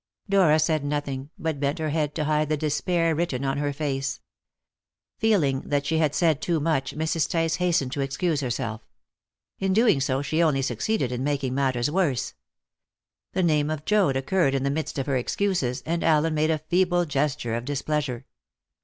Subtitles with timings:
[0.27, 4.19] Dora said nothing, but bent her head to hide the despair written on her face.
[5.19, 7.29] Feeling that she had said too much, Mrs.
[7.29, 8.81] Tice hastened to excuse herself;
[9.59, 12.33] in doing so, she only succeeded in making matters worse.
[13.33, 16.57] The name of Joad occurred in the midst of her excuses, and Allen made a
[16.57, 18.25] feeble gesture of displeasure.